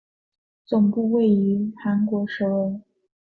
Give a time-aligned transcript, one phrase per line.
[0.65, 2.81] 总部位于韩国首尔。